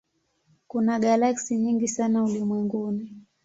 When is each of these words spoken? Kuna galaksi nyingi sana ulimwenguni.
Kuna 0.67 0.99
galaksi 0.99 1.57
nyingi 1.57 1.87
sana 1.87 2.23
ulimwenguni. 2.23 3.11